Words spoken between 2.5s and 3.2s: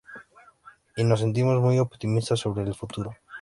el futuro.